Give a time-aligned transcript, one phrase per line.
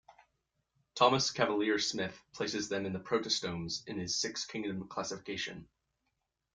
[0.95, 5.67] Thomas Cavalier-Smith places them in the protostomes in his "Six Kingdom" classification.